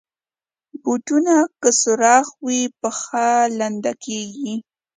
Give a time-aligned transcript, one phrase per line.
[0.81, 3.27] بوټونه که سوراخ وي، پښه
[3.59, 4.53] لنده کېږي.